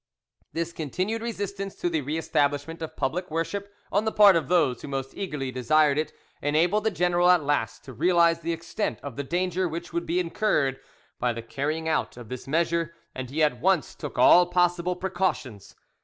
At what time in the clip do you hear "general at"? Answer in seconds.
6.89-7.43